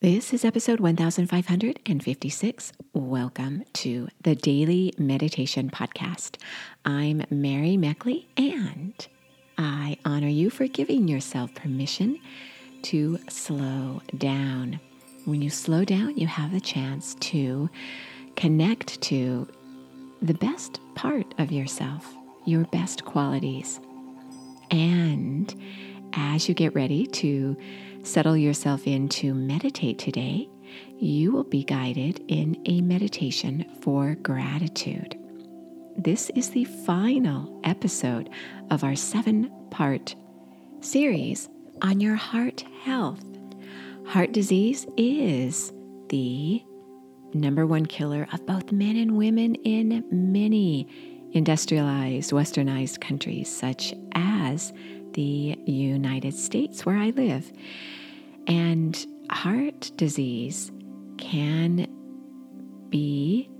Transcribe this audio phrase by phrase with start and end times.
[0.00, 2.72] This is episode 1556.
[2.92, 6.36] Welcome to the Daily Meditation Podcast.
[6.84, 8.94] I'm Mary Meckley, and
[9.58, 12.20] I honor you for giving yourself permission
[12.82, 14.78] to slow down.
[15.24, 17.68] When you slow down, you have the chance to
[18.36, 19.48] connect to
[20.22, 22.06] the best part of yourself,
[22.44, 23.80] your best qualities.
[24.70, 25.52] And
[26.12, 27.56] as you get ready to
[28.02, 30.48] settle yourself in to meditate today,
[30.98, 35.18] you will be guided in a meditation for gratitude.
[35.96, 38.30] This is the final episode
[38.70, 40.14] of our seven part
[40.80, 41.48] series
[41.82, 43.24] on your heart health.
[44.06, 45.72] Heart disease is
[46.08, 46.62] the
[47.34, 50.88] number one killer of both men and women in many
[51.32, 54.72] industrialized, westernized countries, such as
[55.14, 57.52] the United States, where I live.
[58.46, 60.72] And heart disease
[61.18, 61.86] can
[62.88, 63.50] be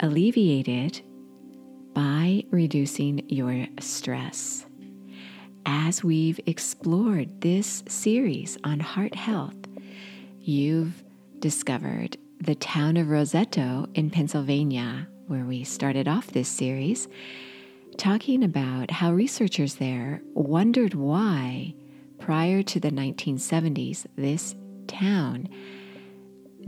[0.00, 1.00] alleviated
[1.94, 4.66] by reducing your stress.
[5.66, 9.56] As we've explored this series on heart health,
[10.40, 11.02] you've
[11.38, 17.08] discovered the town of Roseto in Pennsylvania, where we started off this series,
[18.00, 21.74] talking about how researchers there wondered why,
[22.18, 24.54] prior to the 1970s, this
[24.86, 25.46] town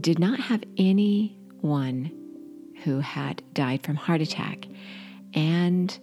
[0.00, 2.10] did not have anyone
[2.82, 4.66] who had died from heart attack.
[5.32, 5.96] And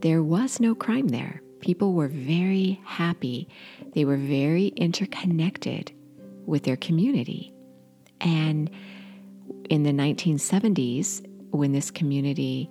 [0.00, 1.40] there was no crime there.
[1.60, 3.48] People were very happy.
[3.94, 5.92] They were very interconnected
[6.44, 7.54] with their community.
[8.20, 8.68] And
[9.68, 12.68] in the 1970s, when this community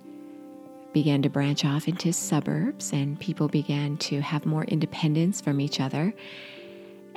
[0.92, 5.80] began to branch off into suburbs, and people began to have more independence from each
[5.80, 6.12] other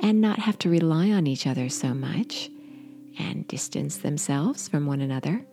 [0.00, 2.50] and not have to rely on each other so much
[3.18, 5.44] and distance themselves from one another.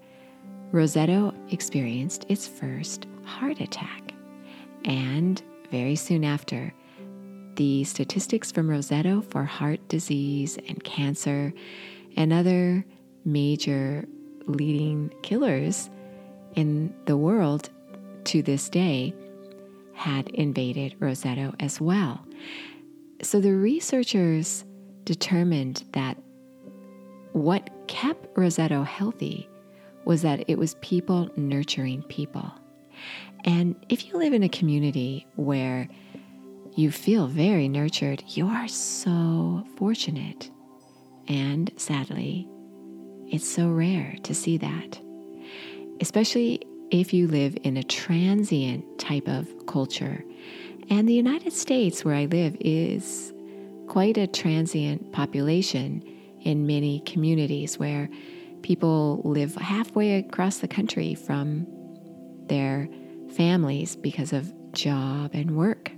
[0.71, 4.13] Roseto experienced its first heart attack.
[4.85, 6.73] And very soon after,
[7.55, 11.53] the statistics from Roseto for heart disease and cancer
[12.15, 12.85] and other
[13.25, 14.07] major
[14.45, 15.89] leading killers
[16.55, 17.69] in the world
[18.25, 19.13] to this day
[19.93, 22.25] had invaded Roseto as well.
[23.21, 24.65] So the researchers
[25.03, 26.17] determined that
[27.33, 29.47] what kept Roseto healthy
[30.05, 32.51] was that it was people nurturing people.
[33.45, 35.87] And if you live in a community where
[36.75, 40.49] you feel very nurtured, you are so fortunate.
[41.27, 42.47] And sadly,
[43.27, 44.99] it's so rare to see that,
[45.99, 50.23] especially if you live in a transient type of culture.
[50.89, 53.33] And the United States, where I live, is
[53.87, 56.03] quite a transient population
[56.41, 58.09] in many communities where
[58.61, 61.65] people live halfway across the country from
[62.47, 62.89] their
[63.35, 65.91] families because of job and work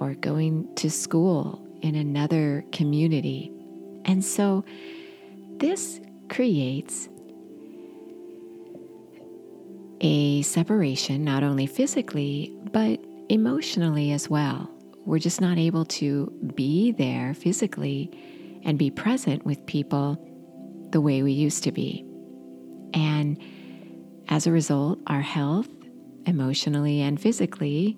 [0.00, 3.52] or going to school in another community.
[4.04, 4.64] And so
[5.58, 7.08] this creates
[10.00, 14.70] a separation, not only physically, but emotionally as well.
[15.04, 18.10] We're just not able to be there physically
[18.64, 20.22] and be present with people
[20.90, 22.04] the way we used to be.
[22.94, 23.40] And
[24.28, 25.68] as a result, our health,
[26.26, 27.96] emotionally and physically,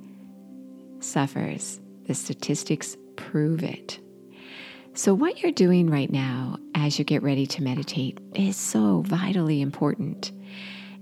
[1.01, 1.81] suffers.
[2.07, 3.99] The statistics prove it.
[4.95, 9.61] So, what you're doing right now as you get ready to meditate is so vitally
[9.61, 10.33] important.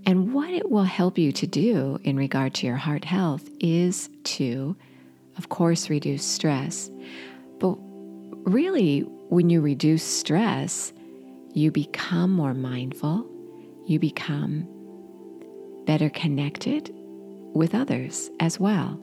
[0.09, 4.09] And what it will help you to do in regard to your heart health is
[4.25, 4.75] to,
[5.37, 6.91] of course, reduce stress.
[7.59, 7.77] But
[8.51, 10.95] really, when you reduce stress,
[11.53, 13.31] you become more mindful,
[13.87, 14.67] you become
[15.85, 16.91] better connected
[17.53, 18.99] with others as well.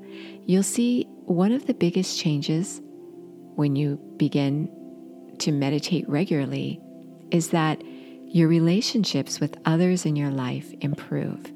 [0.47, 2.81] You'll see one of the biggest changes
[3.53, 4.71] when you begin
[5.37, 6.81] to meditate regularly
[7.29, 7.79] is that
[8.35, 11.53] your relationships with others in your life improve.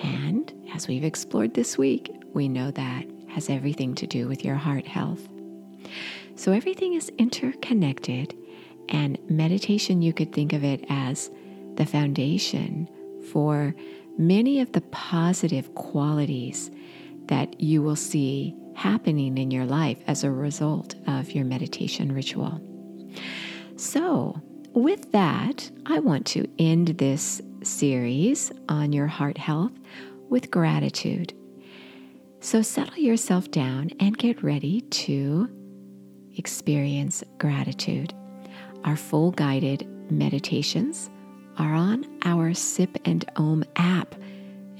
[0.00, 4.54] And as we've explored this week, we know that has everything to do with your
[4.54, 5.28] heart health.
[6.36, 8.32] So everything is interconnected,
[8.90, 11.32] and meditation, you could think of it as
[11.74, 12.88] the foundation
[13.32, 13.74] for
[14.16, 16.70] many of the positive qualities
[17.26, 22.60] that you will see happening in your life as a result of your meditation ritual.
[23.74, 24.40] So,
[24.74, 29.72] with that, I want to end this series on your heart health
[30.28, 31.32] with gratitude.
[32.40, 35.48] So settle yourself down and get ready to
[36.36, 38.12] experience gratitude.
[38.84, 41.08] Our full guided meditations
[41.56, 44.14] are on our Sip and Om app,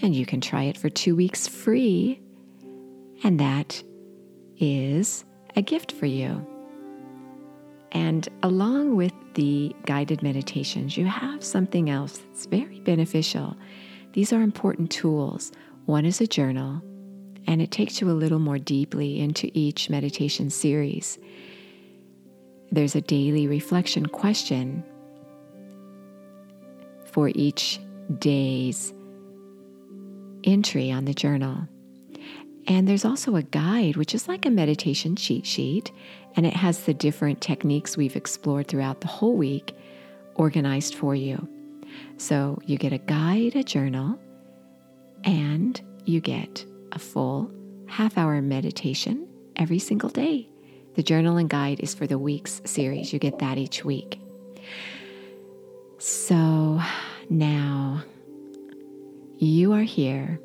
[0.02, 2.20] and you can try it for two weeks free.
[3.22, 3.82] And that
[4.58, 5.24] is
[5.56, 6.53] a gift for you.
[7.94, 13.56] And along with the guided meditations, you have something else that's very beneficial.
[14.12, 15.52] These are important tools.
[15.86, 16.82] One is a journal,
[17.46, 21.18] and it takes you a little more deeply into each meditation series.
[22.72, 24.82] There's a daily reflection question
[27.12, 27.78] for each
[28.18, 28.92] day's
[30.42, 31.68] entry on the journal.
[32.66, 35.92] And there's also a guide, which is like a meditation cheat sheet,
[36.36, 39.76] and it has the different techniques we've explored throughout the whole week
[40.34, 41.48] organized for you.
[42.16, 44.18] So you get a guide, a journal,
[45.24, 47.50] and you get a full
[47.86, 50.48] half hour meditation every single day.
[50.94, 53.12] The journal and guide is for the week's series.
[53.12, 54.20] You get that each week.
[55.98, 56.80] So
[57.28, 58.02] now
[59.38, 60.40] you are here.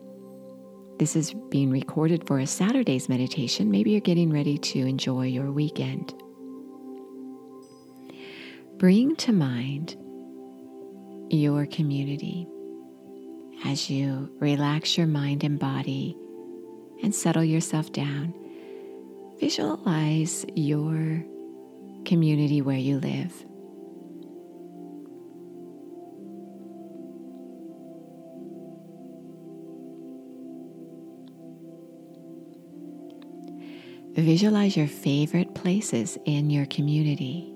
[0.99, 3.71] This is being recorded for a Saturday's meditation.
[3.71, 6.13] Maybe you're getting ready to enjoy your weekend.
[8.77, 9.95] Bring to mind
[11.29, 12.47] your community
[13.63, 16.17] as you relax your mind and body
[17.01, 18.33] and settle yourself down.
[19.39, 21.23] Visualize your
[22.03, 23.45] community where you live.
[34.15, 37.53] Visualize your favorite places in your community.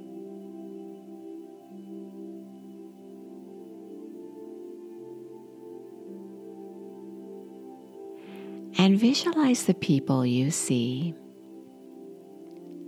[8.77, 11.13] And visualize the people you see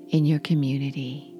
[0.09, 1.35] in your community.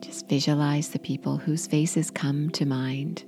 [0.00, 3.24] Just visualize the people whose faces come to mind.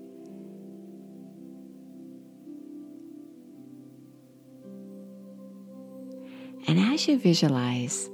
[6.94, 8.08] As you visualize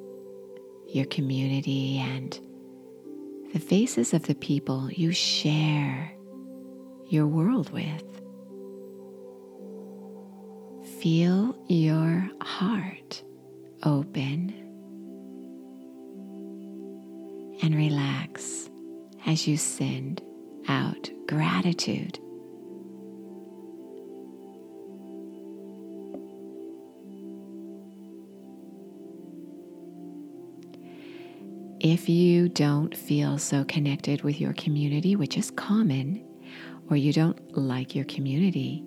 [0.88, 2.41] your community and
[3.53, 6.11] the faces of the people you share
[7.06, 8.03] your world with,
[10.99, 13.23] feel your heart
[13.82, 14.49] open
[17.62, 18.71] and relax
[19.26, 20.23] as you send
[20.69, 22.19] out gratitude
[31.81, 36.23] If you don't feel so connected with your community, which is common,
[36.91, 38.85] or you don't like your community,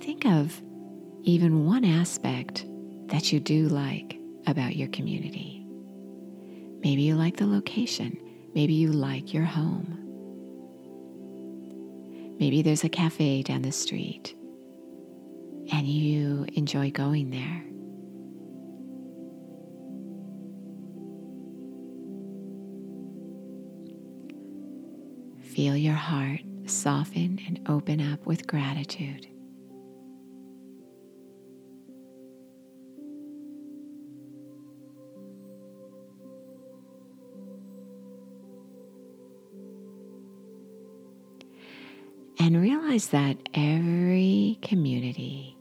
[0.00, 0.62] think of
[1.24, 2.64] even one aspect
[3.08, 5.66] that you do like about your community.
[6.82, 8.16] Maybe you like the location.
[8.54, 9.98] Maybe you like your home.
[12.40, 14.34] Maybe there's a cafe down the street
[15.70, 17.71] and you enjoy going there.
[25.54, 29.26] Feel your heart soften and open up with gratitude.
[42.38, 45.54] And realize that every community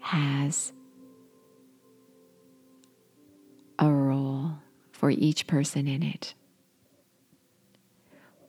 [0.00, 0.72] has
[3.78, 4.50] a role
[4.90, 6.34] for each person in it.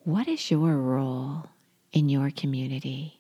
[0.08, 1.50] What is your role
[1.92, 3.20] in your community?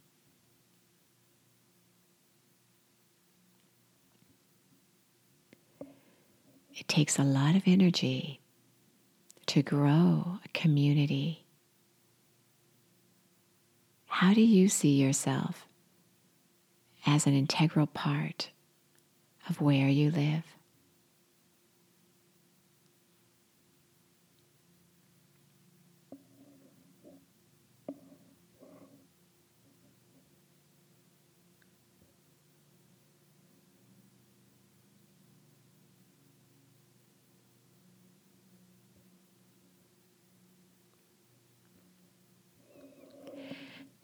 [6.74, 8.40] It takes a lot of energy
[9.48, 11.44] to grow a community.
[14.06, 15.68] How do you see yourself
[17.06, 18.52] as an integral part
[19.50, 20.57] of where you live?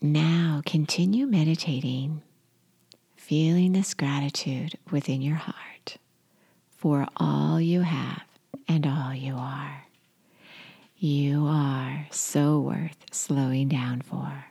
[0.04, 2.20] Now continue meditating,
[3.16, 5.96] feeling this gratitude within your heart
[6.68, 8.24] for all you have
[8.68, 9.86] and all you are.
[10.98, 14.44] You are so worth slowing down for.